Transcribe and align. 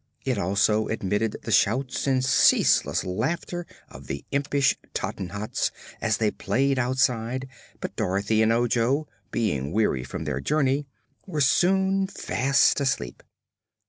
It 0.25 0.39
also 0.39 0.87
admitted 0.87 1.37
the 1.43 1.51
shouts 1.51 2.07
and 2.07 2.25
ceaseless 2.25 3.03
laughter 3.05 3.67
of 3.87 4.07
the 4.07 4.25
impish 4.31 4.75
Tottenhots 4.95 5.69
as 6.01 6.17
they 6.17 6.31
played 6.31 6.79
outside, 6.79 7.47
but 7.79 7.95
Dorothy 7.95 8.41
and 8.41 8.51
Ojo, 8.51 9.07
being 9.29 9.71
weary 9.71 10.03
from 10.03 10.23
their 10.23 10.39
journey, 10.41 10.87
were 11.27 11.39
soon 11.39 12.07
fast 12.07 12.79
asleep. 12.81 13.21